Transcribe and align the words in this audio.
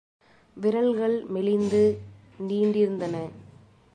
விரல்கள் 0.57 1.23
மெலிந்து 1.27 1.83
நீண்டிருந்தன. 2.39 3.15